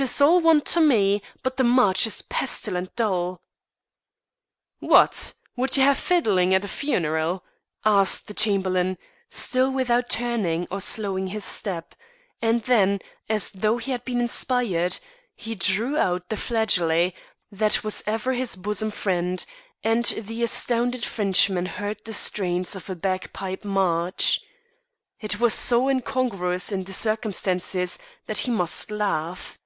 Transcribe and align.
"'Tis 0.00 0.20
all 0.20 0.38
one 0.40 0.60
to 0.60 0.80
me, 0.80 1.20
but 1.42 1.56
the 1.56 1.64
march 1.64 2.06
is 2.06 2.22
pestilent 2.22 2.94
dull." 2.94 3.40
"What! 4.78 5.32
would 5.56 5.76
ye 5.76 5.82
have 5.82 5.98
fiddlin' 5.98 6.52
at 6.54 6.64
a 6.64 6.68
funeral?" 6.68 7.42
asked 7.84 8.28
the 8.28 8.32
Chamberlain, 8.34 8.96
still 9.28 9.72
without 9.72 10.08
turning 10.08 10.68
or 10.70 10.80
slowing 10.80 11.26
his 11.26 11.42
step; 11.44 11.96
and 12.40 12.62
then, 12.62 13.00
as 13.28 13.50
though 13.50 13.78
he 13.78 13.90
had 13.90 14.04
been 14.04 14.20
inspired, 14.20 15.00
he 15.34 15.56
drew 15.56 15.96
out 15.96 16.28
the 16.28 16.36
flageolet 16.36 17.12
that 17.50 17.82
was 17.82 18.04
ever 18.06 18.34
his 18.34 18.54
bosom 18.54 18.92
friend, 18.92 19.44
and 19.82 20.04
the 20.16 20.44
astounded 20.44 21.04
Frenchman 21.04 21.66
heard 21.66 22.00
the 22.04 22.12
strains 22.12 22.76
of 22.76 22.88
a 22.88 22.94
bagpipe 22.94 23.64
march. 23.64 24.38
It 25.20 25.40
was 25.40 25.54
so 25.54 25.88
incongruous 25.88 26.70
in 26.70 26.84
the 26.84 26.92
circumstances 26.92 27.98
that 28.26 28.38
he 28.46 28.52
must 28.52 28.92
laugh. 28.92 29.58